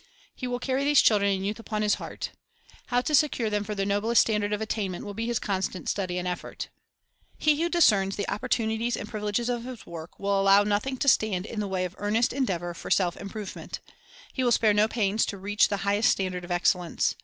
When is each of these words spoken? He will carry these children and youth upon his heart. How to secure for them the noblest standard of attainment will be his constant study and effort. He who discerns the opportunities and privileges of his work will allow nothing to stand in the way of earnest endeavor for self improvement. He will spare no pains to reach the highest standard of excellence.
He 0.33 0.47
will 0.47 0.57
carry 0.57 0.83
these 0.83 0.99
children 1.03 1.31
and 1.31 1.45
youth 1.45 1.59
upon 1.59 1.83
his 1.83 1.93
heart. 2.01 2.31
How 2.87 3.01
to 3.01 3.13
secure 3.13 3.51
for 3.51 3.51
them 3.51 3.63
the 3.77 3.85
noblest 3.85 4.21
standard 4.21 4.51
of 4.51 4.59
attainment 4.59 5.05
will 5.05 5.13
be 5.13 5.27
his 5.27 5.37
constant 5.37 5.87
study 5.87 6.17
and 6.17 6.27
effort. 6.27 6.69
He 7.37 7.61
who 7.61 7.69
discerns 7.69 8.15
the 8.15 8.27
opportunities 8.27 8.97
and 8.97 9.07
privileges 9.07 9.47
of 9.47 9.63
his 9.65 9.85
work 9.85 10.19
will 10.19 10.41
allow 10.41 10.63
nothing 10.63 10.97
to 10.97 11.07
stand 11.07 11.45
in 11.45 11.59
the 11.59 11.67
way 11.67 11.85
of 11.85 11.93
earnest 11.99 12.33
endeavor 12.33 12.73
for 12.73 12.89
self 12.89 13.15
improvement. 13.15 13.79
He 14.33 14.43
will 14.43 14.51
spare 14.51 14.73
no 14.73 14.87
pains 14.87 15.23
to 15.27 15.37
reach 15.37 15.67
the 15.67 15.77
highest 15.85 16.09
standard 16.09 16.43
of 16.43 16.49
excellence. 16.49 17.13